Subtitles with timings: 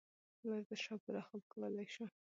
[0.49, 2.05] ورزش او پوره خوب کولے شو-